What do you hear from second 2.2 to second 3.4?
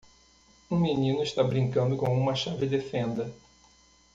chave de fenda.